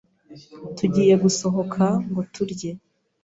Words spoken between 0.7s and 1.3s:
Tugiye